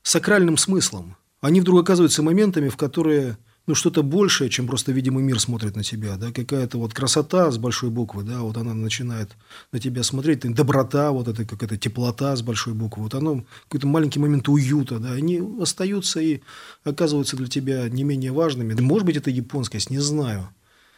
сакральным 0.04 0.58
смыслом. 0.58 1.16
Они 1.42 1.62
вдруг 1.62 1.82
оказываются 1.82 2.22
моментами, 2.22 2.70
в 2.70 2.78
которые 2.78 3.38
ну, 3.68 3.76
что-то 3.76 4.04
большее, 4.04 4.50
чем 4.50 4.68
просто 4.68 4.92
видимый 4.92 5.24
мир 5.24 5.40
смотрит 5.40 5.76
на 5.76 5.84
тебя, 5.84 6.18
да, 6.18 6.32
какая-то 6.32 6.78
вот 6.78 6.94
красота 6.94 7.52
с 7.52 7.58
большой 7.58 7.90
буквы, 7.90 8.24
да, 8.24 8.42
вот 8.42 8.58
она 8.58 8.74
начинает 8.74 9.32
на 9.72 9.80
тебя 9.80 10.04
смотреть, 10.04 10.42
доброта, 10.54 11.12
вот 11.12 11.28
это 11.28 11.46
какая-то 11.46 11.78
теплота 11.78 12.36
с 12.36 12.42
большой 12.42 12.74
буквы, 12.74 13.04
вот 13.04 13.14
оно, 13.14 13.44
какой-то 13.64 13.88
маленький 13.88 14.20
момент 14.20 14.50
уюта, 14.50 15.00
да, 15.00 15.12
они 15.12 15.42
остаются 15.62 16.20
и 16.20 16.42
оказываются 16.84 17.38
для 17.38 17.48
тебя 17.48 17.88
не 17.88 18.04
менее 18.04 18.32
важными. 18.32 18.74
Может 18.80 19.06
быть, 19.06 19.18
это 19.18 19.30
японскость, 19.30 19.90
не 19.90 20.00
знаю. 20.00 20.50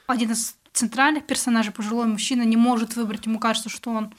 Один 0.07 0.31
из 0.31 0.55
центральных 0.72 1.25
персонажей, 1.25 1.74
пожилой 1.74 2.07
мужчина, 2.07 2.43
не 2.43 2.57
может 2.57 2.95
выбрать. 2.95 3.25
Ему 3.25 3.39
кажется, 3.39 3.69
что 3.69 3.91
он 3.91 4.13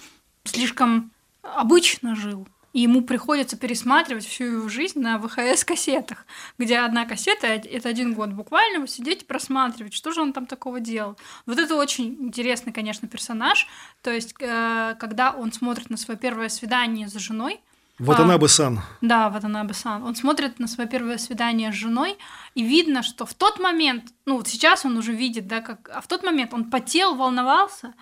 слишком 0.44 1.10
обычно 1.42 2.14
жил. 2.14 2.46
И 2.74 2.80
ему 2.80 3.02
приходится 3.02 3.56
пересматривать 3.56 4.26
всю 4.26 4.44
его 4.44 4.68
жизнь 4.68 5.00
на 5.00 5.18
ВХС-кассетах, 5.18 6.26
где 6.58 6.78
одна 6.78 7.06
кассета— 7.06 7.46
это 7.48 7.88
один 7.88 8.14
год 8.14 8.30
буквально, 8.30 8.86
сидеть 8.88 9.22
и 9.22 9.24
просматривать, 9.24 9.94
что 9.94 10.12
же 10.12 10.20
он 10.20 10.32
там 10.32 10.44
такого 10.44 10.80
делал. 10.80 11.16
Вот 11.46 11.58
это 11.58 11.76
очень 11.76 12.16
интересный, 12.20 12.72
конечно, 12.72 13.08
персонаж. 13.08 13.68
То 14.02 14.10
есть, 14.10 14.34
э, 14.40 14.96
когда 14.98 15.30
он 15.30 15.52
смотрит 15.52 15.88
на 15.88 15.96
свое 15.96 16.18
первое 16.18 16.48
свидание 16.48 17.08
с 17.08 17.14
женой, 17.14 17.60
вот 18.00 18.18
она 18.18 18.38
бы 18.38 18.48
сан. 18.48 18.80
Да, 19.00 19.30
вот 19.30 19.44
она 19.44 19.62
бы 19.62 19.72
сан. 19.72 20.02
Он 20.02 20.16
смотрит 20.16 20.58
на 20.58 20.66
свое 20.66 20.88
первое 20.88 21.16
свидание 21.16 21.70
с 21.70 21.76
женой, 21.76 22.18
и 22.56 22.64
видно, 22.64 23.04
что 23.04 23.24
в 23.24 23.34
тот 23.34 23.60
момент, 23.60 24.06
ну 24.26 24.36
вот 24.36 24.48
сейчас 24.48 24.84
он 24.84 24.96
уже 24.96 25.12
видит, 25.12 25.46
да, 25.46 25.60
как, 25.60 25.88
а 25.94 26.00
в 26.00 26.08
тот 26.08 26.24
момент 26.24 26.52
он 26.52 26.70
потел, 26.70 27.14
волновался, 27.14 27.94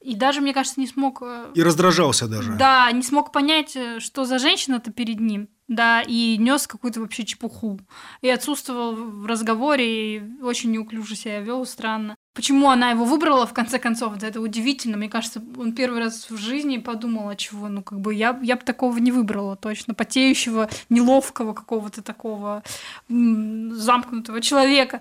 и 0.00 0.14
даже, 0.14 0.40
мне 0.40 0.54
кажется, 0.54 0.80
не 0.80 0.86
смог... 0.86 1.22
Э, 1.22 1.50
и 1.54 1.62
раздражался 1.62 2.28
даже. 2.28 2.52
Да, 2.52 2.90
не 2.92 3.02
смог 3.02 3.32
понять, 3.32 3.74
э, 3.76 3.98
что 4.00 4.24
за 4.24 4.38
женщина-то 4.38 4.92
перед 4.92 5.18
ним. 5.18 5.48
Да, 5.66 6.02
и 6.02 6.36
нес 6.38 6.66
какую-то 6.66 7.00
вообще 7.00 7.24
чепуху. 7.24 7.78
И 8.22 8.28
отсутствовал 8.28 8.94
в 8.94 9.26
разговоре, 9.26 10.16
и 10.16 10.22
очень 10.40 10.70
неуклюже 10.70 11.14
себя 11.14 11.40
вел, 11.40 11.66
странно. 11.66 12.14
Почему 12.38 12.70
она 12.70 12.92
его 12.92 13.04
выбрала, 13.04 13.48
в 13.48 13.52
конце 13.52 13.80
концов, 13.80 14.16
да, 14.16 14.28
это 14.28 14.40
удивительно. 14.40 14.96
Мне 14.96 15.08
кажется, 15.08 15.42
он 15.56 15.72
первый 15.72 15.98
раз 15.98 16.30
в 16.30 16.36
жизни 16.36 16.78
подумал, 16.78 17.30
а 17.30 17.34
чего, 17.34 17.66
ну, 17.66 17.82
как 17.82 17.98
бы, 17.98 18.14
я, 18.14 18.38
я 18.44 18.54
бы 18.54 18.62
такого 18.62 18.96
не 18.98 19.10
выбрала 19.10 19.56
точно. 19.56 19.92
Потеющего, 19.92 20.70
неловкого 20.88 21.52
какого-то 21.52 22.00
такого 22.00 22.62
замкнутого 23.08 24.40
человека. 24.40 25.00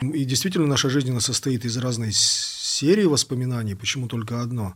И 0.00 0.24
действительно, 0.24 0.66
наша 0.66 0.88
жизнь 0.88 1.10
она 1.10 1.20
состоит 1.20 1.66
из 1.66 1.76
разной 1.76 2.12
серии 2.12 3.04
воспоминаний, 3.04 3.74
почему 3.74 4.08
только 4.08 4.40
одно. 4.40 4.72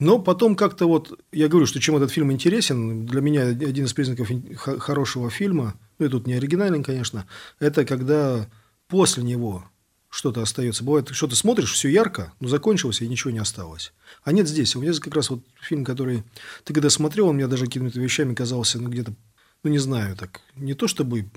Но 0.00 0.18
потом 0.18 0.56
как-то 0.56 0.88
вот, 0.88 1.16
я 1.30 1.46
говорю, 1.46 1.66
что 1.66 1.78
чем 1.78 1.94
этот 1.94 2.10
фильм 2.10 2.32
интересен, 2.32 3.06
для 3.06 3.20
меня 3.20 3.42
один 3.42 3.84
из 3.84 3.92
признаков 3.92 4.30
хорошего 4.56 5.30
фильма, 5.30 5.74
ну 6.00 6.06
и 6.06 6.08
тут 6.08 6.26
не 6.26 6.34
оригинальный, 6.34 6.82
конечно, 6.82 7.24
это 7.60 7.84
когда 7.84 8.48
после 8.88 9.22
него 9.22 9.64
что-то 10.12 10.42
остается. 10.42 10.84
Бывает, 10.84 11.08
что 11.12 11.26
ты 11.26 11.34
смотришь, 11.34 11.72
все 11.72 11.88
ярко, 11.88 12.34
но 12.38 12.46
закончилось, 12.46 13.00
и 13.00 13.08
ничего 13.08 13.30
не 13.30 13.38
осталось. 13.38 13.94
А 14.24 14.32
нет 14.32 14.46
здесь. 14.46 14.76
У 14.76 14.80
меня 14.82 14.92
как 14.92 15.14
раз 15.14 15.30
вот 15.30 15.40
фильм, 15.58 15.86
который 15.86 16.22
ты 16.64 16.74
когда 16.74 16.90
смотрел, 16.90 17.28
он 17.28 17.36
мне 17.36 17.46
даже 17.46 17.64
какими-то 17.64 17.98
вещами 17.98 18.34
казался, 18.34 18.78
ну, 18.78 18.90
где-то, 18.90 19.14
ну, 19.62 19.70
не 19.70 19.78
знаю, 19.78 20.14
так, 20.14 20.42
не 20.54 20.74
то 20.74 20.86
чтобы 20.86 21.30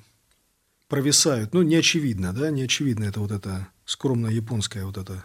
провисают, 0.90 1.54
ну, 1.54 1.62
не 1.62 1.78
очевидно, 1.78 2.34
да, 2.34 2.52
не 2.52 2.64
очевидно 2.64 3.06
это 3.06 3.22
вот 3.22 3.32
это 3.32 3.70
скромная 3.86 4.32
японская 4.32 4.84
вот 4.84 4.98
эта 4.98 5.24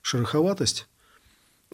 шероховатость, 0.00 0.88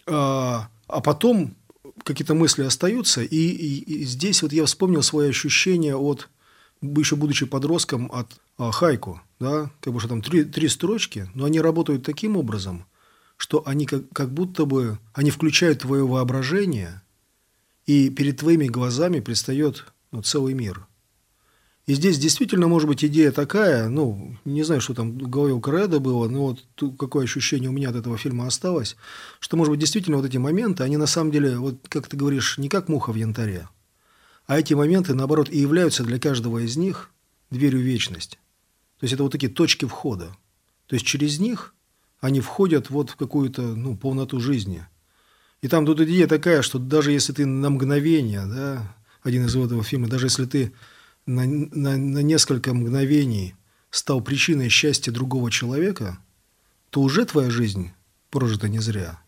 а, 0.06 0.68
а 0.88 1.00
потом 1.00 1.56
какие-то 2.02 2.34
мысли 2.34 2.64
остаются, 2.64 3.22
и, 3.22 3.36
и, 3.36 3.78
и 3.78 4.04
здесь 4.04 4.42
вот 4.42 4.52
я 4.52 4.64
вспомнил 4.64 5.04
свои 5.04 5.28
ощущения 5.28 5.94
от, 5.94 6.28
еще 6.82 7.16
будучи 7.16 7.46
подростком, 7.46 8.10
от 8.12 8.40
а, 8.58 8.70
хайку, 8.70 9.20
да, 9.40 9.70
как 9.80 9.92
бы 9.92 10.00
что 10.00 10.08
там 10.08 10.22
три, 10.22 10.44
три 10.44 10.68
строчки, 10.68 11.30
но 11.34 11.46
они 11.46 11.60
работают 11.60 12.04
таким 12.04 12.36
образом, 12.36 12.84
что 13.36 13.62
они 13.66 13.86
как, 13.86 14.08
как 14.12 14.30
будто 14.32 14.66
бы, 14.66 14.98
они 15.14 15.30
включают 15.30 15.80
твое 15.80 16.06
воображение, 16.06 17.02
и 17.86 18.10
перед 18.10 18.38
твоими 18.38 18.66
глазами 18.66 19.20
предстает 19.20 19.86
ну, 20.10 20.22
целый 20.22 20.54
мир– 20.54 20.86
и 21.86 21.94
здесь 21.94 22.16
действительно 22.18 22.68
может 22.68 22.88
быть 22.88 23.04
идея 23.04 23.32
такая, 23.32 23.88
ну, 23.88 24.36
не 24.44 24.62
знаю, 24.62 24.80
что 24.80 24.94
там 24.94 25.18
в 25.18 25.28
голове 25.28 25.52
у 25.52 25.60
Креда 25.60 25.98
было, 25.98 26.28
но 26.28 26.56
вот 26.78 26.96
какое 26.96 27.24
ощущение 27.24 27.70
у 27.70 27.72
меня 27.72 27.90
от 27.90 27.96
этого 27.96 28.16
фильма 28.16 28.46
осталось, 28.46 28.96
что, 29.40 29.56
может 29.56 29.72
быть, 29.72 29.80
действительно 29.80 30.18
вот 30.18 30.26
эти 30.26 30.36
моменты, 30.36 30.84
они 30.84 30.96
на 30.96 31.06
самом 31.06 31.32
деле, 31.32 31.58
вот 31.58 31.88
как 31.88 32.06
ты 32.06 32.16
говоришь, 32.16 32.56
не 32.58 32.68
как 32.68 32.88
муха 32.88 33.10
в 33.10 33.16
янтаре, 33.16 33.68
а 34.52 34.58
эти 34.58 34.74
моменты, 34.74 35.14
наоборот, 35.14 35.48
и 35.48 35.58
являются 35.58 36.04
для 36.04 36.18
каждого 36.18 36.58
из 36.58 36.76
них 36.76 37.10
дверью 37.50 37.80
в 37.80 37.84
вечность. 37.84 38.32
То 39.00 39.04
есть 39.04 39.14
это 39.14 39.22
вот 39.22 39.32
такие 39.32 39.50
точки 39.50 39.86
входа. 39.86 40.36
То 40.88 40.94
есть 40.94 41.06
через 41.06 41.38
них 41.38 41.74
они 42.20 42.42
входят 42.42 42.90
вот 42.90 43.08
в 43.08 43.16
какую-то 43.16 43.62
ну, 43.62 43.96
полноту 43.96 44.40
жизни. 44.40 44.86
И 45.62 45.68
там 45.68 45.86
тут 45.86 46.02
идея 46.02 46.26
такая, 46.26 46.60
что 46.60 46.78
даже 46.78 47.12
если 47.12 47.32
ты 47.32 47.46
на 47.46 47.70
мгновение, 47.70 48.44
да, 48.44 48.94
один 49.22 49.46
из 49.46 49.56
этого 49.56 49.82
фильма, 49.82 50.08
даже 50.08 50.26
если 50.26 50.44
ты 50.44 50.74
на, 51.24 51.46
на, 51.46 51.96
на 51.96 52.18
несколько 52.18 52.74
мгновений 52.74 53.54
стал 53.88 54.20
причиной 54.20 54.68
счастья 54.68 55.12
другого 55.12 55.50
человека, 55.50 56.18
то 56.90 57.00
уже 57.00 57.24
твоя 57.24 57.48
жизнь 57.48 57.92
прожита 58.28 58.68
не 58.68 58.80
зря. 58.80 59.18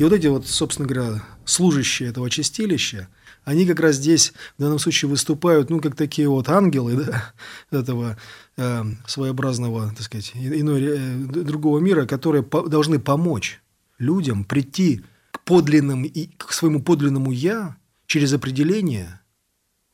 И 0.00 0.02
вот 0.02 0.14
эти 0.14 0.28
вот, 0.28 0.46
собственно 0.46 0.88
говоря, 0.88 1.22
служащие 1.44 2.08
этого 2.08 2.30
чистилища, 2.30 3.08
они 3.44 3.66
как 3.66 3.80
раз 3.80 3.96
здесь 3.96 4.32
в 4.56 4.62
данном 4.62 4.78
случае 4.78 5.10
выступают, 5.10 5.68
ну, 5.68 5.78
как 5.78 5.94
такие 5.94 6.26
вот 6.26 6.48
ангелы, 6.48 7.04
да, 7.04 7.34
этого 7.78 8.16
э, 8.56 8.82
своеобразного, 9.06 9.90
так 9.90 10.00
сказать, 10.00 10.32
иной, 10.34 10.82
э, 10.82 11.16
другого 11.26 11.80
мира, 11.80 12.06
которые 12.06 12.42
по 12.42 12.66
должны 12.66 12.98
помочь 12.98 13.60
людям 13.98 14.44
прийти 14.44 15.04
к 15.32 15.44
подлинному, 15.44 16.06
и, 16.06 16.28
к 16.28 16.50
своему 16.54 16.80
подлинному 16.80 17.30
«я» 17.30 17.76
через 18.06 18.32
определение 18.32 19.20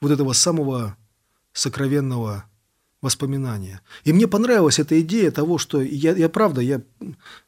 вот 0.00 0.12
этого 0.12 0.34
самого 0.34 0.96
сокровенного 1.52 2.44
воспоминания. 3.06 3.80
И 4.04 4.12
мне 4.12 4.26
понравилась 4.26 4.78
эта 4.78 5.00
идея 5.00 5.30
того, 5.30 5.58
что 5.58 5.80
я, 5.80 6.12
я 6.12 6.28
правда, 6.28 6.60
я 6.60 6.82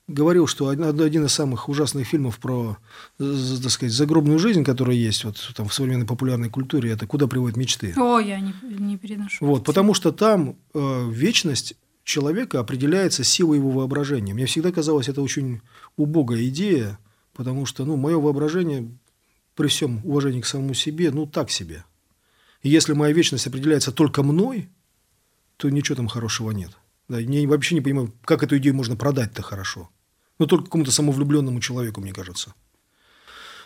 говорил, 0.07 0.47
что 0.47 0.69
один 0.69 1.25
из 1.27 1.33
самых 1.33 1.69
ужасных 1.69 2.07
фильмов 2.07 2.39
про, 2.39 2.79
так 3.19 3.71
сказать, 3.71 3.93
загробную 3.93 4.39
жизнь, 4.39 4.65
которая 4.65 4.97
есть 4.97 5.25
вот 5.25 5.37
там 5.55 5.69
в 5.69 5.75
современной 5.75 6.07
популярной 6.07 6.49
культуре, 6.49 6.93
это 6.93 7.07
«Куда 7.07 7.27
приводят 7.27 7.57
мечты». 7.57 7.93
О, 7.97 8.19
я 8.21 8.41
не, 8.41 8.55
не 8.63 8.97
переношу. 8.97 9.45
Вот, 9.45 9.65
потому 9.65 9.95
что 9.95 10.13
там 10.13 10.57
э, 10.75 11.11
вечность 11.11 11.75
человека 12.05 12.61
определяется 12.61 13.25
силой 13.25 13.59
его 13.59 13.71
воображения. 13.71 14.33
Мне 14.33 14.47
всегда 14.47 14.73
казалось, 14.73 15.09
это 15.09 15.21
очень 15.21 15.61
убогая 15.97 16.47
идея, 16.49 16.99
потому 17.35 17.67
что, 17.67 17.85
ну, 17.85 17.97
мое 17.97 18.19
воображение, 18.19 18.89
при 19.57 19.67
всем 19.67 20.01
уважении 20.05 20.41
к 20.41 20.47
самому 20.47 20.75
себе, 20.75 21.11
ну, 21.11 21.27
так 21.27 21.51
себе. 21.51 21.85
И 22.63 22.69
если 22.71 22.93
моя 22.93 23.13
вечность 23.13 23.49
определяется 23.49 23.91
только 23.91 24.23
мной– 24.23 24.69
то 25.59 25.69
ничего 25.69 25.97
там 25.97 26.09
хорошего 26.09 26.53
нет. 26.53 26.71
Да, 27.09 27.19
я 27.19 27.49
вообще 27.49 27.75
не 27.75 27.81
понимаю, 27.81 28.15
как 28.25 28.43
эту 28.43 28.57
идею 28.59 28.75
можно 28.75 28.97
продать-то 28.97 29.43
хорошо. 29.43 29.91
Ну, 30.39 30.47
только 30.47 30.67
какому-то 30.67 30.93
самовлюбленному 30.93 31.61
человеку, 31.61 32.01
мне 32.01 32.13
кажется. 32.13 32.55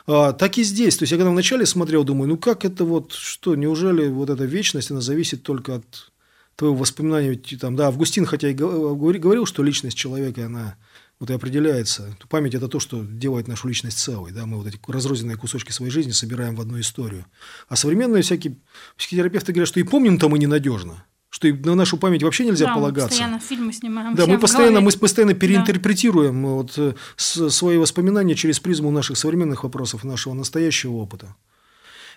А, 0.07 0.33
так 0.33 0.59
и 0.59 0.63
здесь. 0.63 0.97
То 0.97 1.03
есть, 1.03 1.13
я 1.13 1.19
когда 1.19 1.31
вначале 1.31 1.67
смотрел, 1.67 2.03
думаю, 2.03 2.29
ну, 2.29 2.39
как 2.39 2.65
это 2.65 2.85
вот, 2.85 3.13
что, 3.13 3.55
неужели 3.57 4.09
вот 4.09 4.31
эта 4.31 4.45
вечность, 4.45 4.91
она 4.91 5.01
зависит 5.01 5.43
только 5.43 5.77
от 5.77 6.13
твоего 6.57 6.77
воспоминания? 6.77 7.35
Там, 7.61 7.77
да, 7.77 7.89
Августин, 7.89 8.25
хотя 8.25 8.49
и 8.49 8.55
говорил, 8.55 9.45
что 9.45 9.63
личность 9.63 9.99
человека, 9.99 10.47
она 10.47 10.77
вот 11.21 11.29
и 11.29 11.35
определяется. 11.35 12.17
Память– 12.31 12.55
это 12.57 12.69
то, 12.69 12.81
что 12.81 13.05
делает 13.05 13.49
нашу 13.49 13.69
личность 13.69 13.99
целой. 13.99 14.33
Да? 14.33 14.47
Мы 14.47 14.57
вот 14.57 14.67
эти 14.67 14.81
разрозненные 14.89 15.37
кусочки 15.37 15.73
своей 15.73 15.93
жизни 15.93 16.13
собираем 16.13 16.57
в 16.57 16.61
одну 16.61 16.81
историю. 16.81 17.27
А 17.69 17.77
современные 17.77 18.23
всякие 18.23 18.57
психотерапевты 18.97 19.53
говорят, 19.53 19.69
что 19.69 19.79
и 19.79 19.85
помним-то 19.85 20.29
мы 20.29 20.39
ненадежно 20.39 21.05
что 21.33 21.49
на 21.49 21.75
нашу 21.75 21.97
память 21.97 22.23
вообще 22.23 22.45
нельзя 22.45 22.67
да, 22.67 22.75
полагаться. 22.75 23.07
Мы 23.07 23.09
постоянно 23.09 23.41
фильмы 23.41 23.73
снимаем. 23.73 24.15
Да, 24.15 24.27
мы 24.27 24.39
постоянно, 24.39 24.83
мы 24.83 24.93
постоянно 24.93 25.33
переинтерпретируем 25.33 26.43
да. 26.43 26.49
вот, 26.49 26.75
э, 26.77 26.95
свои 27.17 27.79
воспоминания 27.79 28.35
через 28.35 28.61
призму 28.61 28.91
наших 28.91 29.17
современных 29.17 29.65
вопросов, 29.65 30.05
нашего 30.05 30.35
настоящего 30.35 30.93
опыта. 30.93 31.35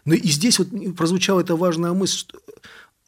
Но 0.03 0.15
и 0.15 0.27
здесь 0.27 0.59
вот 0.59 0.67
прозвучала 0.97 1.39
эта 1.39 1.55
важная 1.55 1.93
мысль, 1.93 2.17
что 2.17 2.39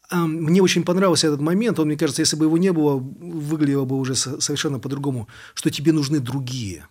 а, 0.08 0.26
мне 0.26 0.62
очень 0.62 0.82
понравился 0.82 1.26
этот 1.26 1.42
момент, 1.42 1.78
он, 1.78 1.88
мне 1.88 1.98
кажется, 1.98 2.22
если 2.22 2.36
бы 2.36 2.46
его 2.46 2.56
не 2.56 2.72
было, 2.72 2.96
выглядело 2.96 3.84
бы 3.84 3.98
уже 3.98 4.14
совершенно 4.14 4.78
по-другому, 4.78 5.28
что 5.52 5.70
тебе 5.70 5.92
нужны 5.92 6.20
другие, 6.20 6.86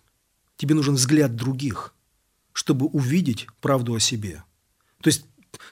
тебе 0.56 0.76
нужен 0.76 0.94
взгляд 0.94 1.34
других, 1.34 1.92
чтобы 2.52 2.86
увидеть 2.86 3.48
правду 3.60 3.94
о 3.94 4.00
себе. 4.00 4.44
То 5.02 5.08
есть 5.08 5.24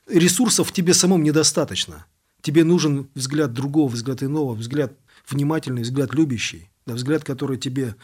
ресурсов 0.08 0.72
тебе 0.72 0.94
самому 0.94 1.22
недостаточно– 1.22 2.06
Тебе 2.46 2.62
нужен 2.62 3.08
взгляд 3.16 3.52
другого, 3.54 3.88
взгляд 3.88 4.22
иного, 4.22 4.54
взгляд 4.54 4.92
внимательный, 5.28 5.82
взгляд 5.82 6.14
любящий, 6.14 6.70
да, 6.86 6.94
взгляд, 6.94 7.24
который 7.24 7.58
тебе 7.58 7.96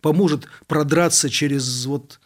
поможет 0.00 0.46
продраться 0.66 1.28
через 1.28 1.84
вот 1.84 2.18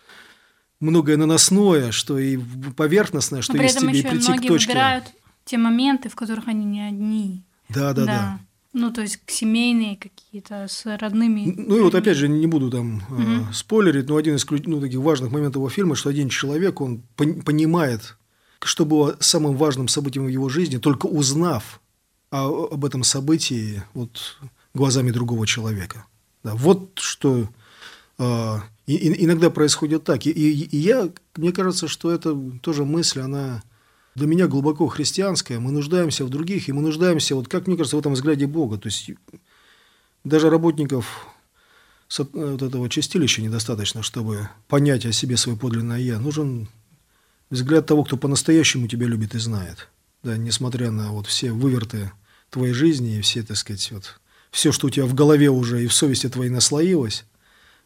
многое 0.78 1.16
наносное, 1.16 1.90
что 1.90 2.16
и 2.16 2.38
поверхностное, 2.76 3.42
что 3.42 3.56
есть 3.56 3.80
тебе, 3.80 3.98
и 3.98 4.02
прийти 4.02 4.34
к 4.34 4.46
точке. 4.46 4.68
выбирают 4.68 5.06
те 5.44 5.58
моменты, 5.58 6.08
в 6.08 6.14
которых 6.14 6.46
они 6.46 6.64
не 6.64 6.80
одни. 6.80 7.42
Да, 7.70 7.92
да, 7.92 8.04
да. 8.04 8.06
да. 8.06 8.40
Ну, 8.72 8.92
то 8.92 9.00
есть 9.00 9.18
семейные 9.26 9.96
какие-то 9.96 10.66
с 10.68 10.86
родными. 10.96 11.54
Ну 11.56 11.76
и 11.78 11.80
вот 11.80 11.96
опять 11.96 12.16
же, 12.16 12.28
не 12.28 12.46
буду 12.46 12.70
там 12.70 12.98
угу. 12.98 13.20
э, 13.20 13.52
спойлерить, 13.52 14.08
но 14.08 14.16
один 14.16 14.36
из 14.36 14.46
ну, 14.48 14.80
таких 14.80 15.00
важных 15.00 15.32
моментов 15.32 15.56
его 15.56 15.68
фильма, 15.70 15.96
что 15.96 16.08
один 16.08 16.28
человек, 16.28 16.80
он 16.80 17.02
понимает, 17.16 18.16
что 18.64 18.84
было 18.84 19.16
самым 19.20 19.56
важным 19.56 19.88
событием 19.88 20.24
в 20.24 20.28
его 20.28 20.48
жизни, 20.48 20.78
только 20.78 21.06
узнав 21.06 21.80
о, 22.30 22.68
об 22.72 22.84
этом 22.84 23.04
событии 23.04 23.82
вот, 23.92 24.38
глазами 24.74 25.10
другого 25.10 25.46
человека. 25.46 26.06
Да, 26.42 26.54
вот 26.54 26.98
что 26.98 27.48
э, 28.18 28.56
и, 28.86 29.24
иногда 29.24 29.50
происходит 29.50 30.04
так. 30.04 30.26
И, 30.26 30.30
и, 30.30 30.64
и 30.64 30.76
я, 30.76 31.10
мне 31.36 31.52
кажется, 31.52 31.88
что 31.88 32.10
это 32.10 32.38
тоже 32.60 32.84
мысль, 32.84 33.20
она 33.20 33.62
для 34.14 34.26
меня 34.26 34.46
глубоко 34.46 34.86
христианская. 34.88 35.58
Мы 35.58 35.72
нуждаемся 35.72 36.24
в 36.24 36.30
других, 36.30 36.68
и 36.68 36.72
мы 36.72 36.82
нуждаемся, 36.82 37.34
вот 37.34 37.48
как 37.48 37.66
мне 37.66 37.76
кажется, 37.76 37.96
в 37.96 38.00
этом 38.00 38.12
взгляде 38.12 38.46
Бога. 38.46 38.78
То 38.78 38.88
есть 38.88 39.10
даже 40.22 40.50
работников 40.50 41.26
вот 42.18 42.62
этого 42.62 42.88
чистилища 42.88 43.42
недостаточно, 43.42 44.02
чтобы 44.02 44.48
понять 44.68 45.06
о 45.06 45.12
себе 45.12 45.36
свое 45.36 45.58
подлинное 45.58 45.98
«я». 45.98 46.18
Нужен 46.18 46.68
взгляд 47.50 47.86
того, 47.86 48.04
кто 48.04 48.16
по-настоящему 48.16 48.88
тебя 48.88 49.06
любит 49.06 49.34
и 49.34 49.38
знает. 49.38 49.88
Да, 50.22 50.36
несмотря 50.36 50.90
на 50.90 51.12
вот 51.12 51.26
все 51.26 51.52
выверты 51.52 52.12
твоей 52.50 52.72
жизни 52.72 53.18
и 53.18 53.20
все, 53.20 53.42
так 53.42 53.56
сказать, 53.56 53.90
вот, 53.92 54.20
все, 54.50 54.72
что 54.72 54.86
у 54.86 54.90
тебя 54.90 55.06
в 55.06 55.14
голове 55.14 55.50
уже 55.50 55.82
и 55.82 55.86
в 55.86 55.92
совести 55.92 56.28
твоей 56.28 56.50
наслоилось, 56.50 57.24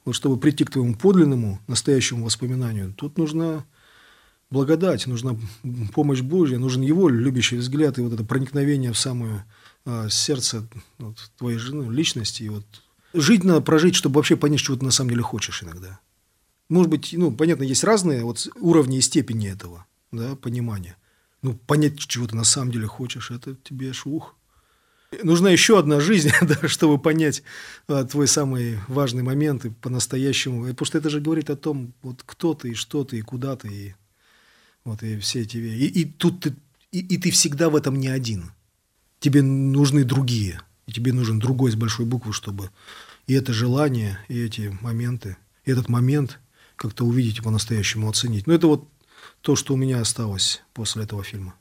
вот 0.04 0.14
чтобы 0.14 0.38
прийти 0.38 0.64
к 0.64 0.70
твоему 0.70 0.94
подлинному, 0.94 1.60
настоящему 1.66 2.24
воспоминанию, 2.24 2.92
тут 2.96 3.18
нужна 3.18 3.64
благодать, 4.50 5.06
нужна 5.06 5.36
помощь 5.94 6.20
Божья, 6.20 6.58
нужен 6.58 6.82
Его 6.82 7.08
любящий 7.08 7.56
взгляд 7.56 7.98
и 7.98 8.02
вот 8.02 8.12
это 8.12 8.24
проникновение 8.24 8.92
в 8.92 8.98
самое 8.98 9.44
а, 9.84 10.08
сердце 10.08 10.66
вот, 10.98 11.18
твоей 11.36 11.58
жены, 11.58 11.92
личности. 11.92 12.42
И 12.44 12.48
вот 12.48 12.64
жить 13.14 13.44
надо 13.44 13.60
прожить, 13.60 13.94
чтобы 13.94 14.16
вообще 14.16 14.36
понять, 14.36 14.60
чего 14.60 14.76
ты 14.76 14.84
на 14.84 14.90
самом 14.90 15.10
деле 15.10 15.22
хочешь 15.22 15.62
иногда. 15.62 16.00
Может 16.68 16.90
быть, 16.90 17.14
ну, 17.16 17.32
понятно, 17.32 17.62
есть 17.62 17.84
разные 17.84 18.24
вот 18.24 18.46
уровни 18.56 18.98
и 18.98 19.02
степени 19.02 19.48
этого, 19.48 19.86
да, 20.12 20.36
понимания. 20.36 20.96
Ну, 21.42 21.54
понять, 21.54 21.98
чего 21.98 22.26
ты 22.26 22.36
на 22.36 22.44
самом 22.44 22.72
деле 22.72 22.86
хочешь, 22.86 23.30
это 23.30 23.56
тебе 23.64 23.92
шух. 23.92 24.34
Нужна 25.22 25.50
еще 25.50 25.78
одна 25.78 26.00
жизнь, 26.00 26.30
да, 26.42 26.68
чтобы 26.68 26.98
понять 26.98 27.42
а, 27.86 28.04
твой 28.04 28.28
самый 28.28 28.78
важный 28.88 29.22
момент 29.22 29.64
и 29.64 29.70
по-настоящему. 29.70 30.66
Потому 30.66 30.86
что 30.86 30.98
это 30.98 31.08
же 31.08 31.20
говорит 31.20 31.48
о 31.48 31.56
том, 31.56 31.94
вот 32.02 32.22
кто 32.26 32.54
ты, 32.54 32.70
и 32.70 32.74
что 32.74 33.04
ты, 33.04 33.18
и 33.18 33.22
куда 33.22 33.56
ты, 33.56 33.68
и 33.68 33.94
вот 34.84 35.02
и 35.02 35.18
все 35.18 35.42
эти 35.42 35.56
и, 35.56 35.86
и 35.86 36.04
тут 36.04 36.40
ты 36.40 36.54
и, 36.92 37.00
и 37.00 37.18
ты 37.18 37.30
всегда 37.30 37.70
в 37.70 37.76
этом 37.76 37.96
не 37.96 38.08
один. 38.08 38.52
Тебе 39.20 39.42
нужны 39.42 40.04
другие, 40.04 40.60
и 40.86 40.92
тебе 40.92 41.12
нужен 41.12 41.38
другой 41.38 41.72
с 41.72 41.74
большой 41.74 42.06
буквы, 42.06 42.32
чтобы 42.32 42.70
и 43.26 43.34
это 43.34 43.52
желание, 43.52 44.18
и 44.28 44.40
эти 44.40 44.76
моменты, 44.80 45.36
и 45.64 45.70
этот 45.70 45.88
момент 45.88 46.38
как-то 46.78 47.04
увидеть 47.04 47.38
и 47.38 47.42
по-настоящему 47.42 48.08
оценить. 48.08 48.46
Но 48.46 48.54
это 48.54 48.68
вот 48.68 48.88
то, 49.42 49.56
что 49.56 49.74
у 49.74 49.76
меня 49.76 50.00
осталось 50.00 50.62
после 50.72 51.02
этого 51.02 51.22
фильма. 51.22 51.54